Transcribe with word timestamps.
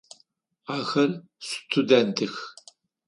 Ахэр 0.77 1.11
сутудэнтых. 1.47 2.33